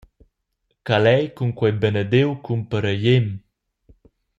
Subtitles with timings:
[0.87, 3.25] Calei cun quei benediu cumparegliem.